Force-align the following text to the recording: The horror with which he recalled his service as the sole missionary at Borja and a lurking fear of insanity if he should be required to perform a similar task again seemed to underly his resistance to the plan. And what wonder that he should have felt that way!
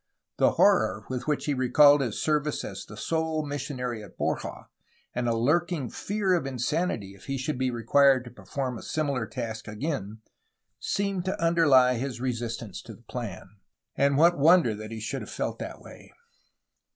The 0.37 0.53
horror 0.53 1.05
with 1.11 1.27
which 1.27 1.45
he 1.45 1.53
recalled 1.53 2.01
his 2.01 2.19
service 2.19 2.63
as 2.63 2.85
the 2.85 2.97
sole 2.97 3.45
missionary 3.45 4.01
at 4.03 4.17
Borja 4.17 4.67
and 5.13 5.29
a 5.29 5.37
lurking 5.37 5.91
fear 5.91 6.33
of 6.33 6.47
insanity 6.47 7.13
if 7.13 7.25
he 7.25 7.37
should 7.37 7.59
be 7.59 7.69
required 7.69 8.25
to 8.25 8.31
perform 8.31 8.79
a 8.79 8.81
similar 8.81 9.27
task 9.27 9.67
again 9.67 10.21
seemed 10.79 11.23
to 11.25 11.37
underly 11.39 11.99
his 11.99 12.19
resistance 12.19 12.81
to 12.81 12.95
the 12.95 13.03
plan. 13.03 13.57
And 13.95 14.17
what 14.17 14.39
wonder 14.39 14.73
that 14.73 14.89
he 14.89 14.99
should 14.99 15.21
have 15.21 15.29
felt 15.29 15.59
that 15.59 15.81
way! 15.81 16.11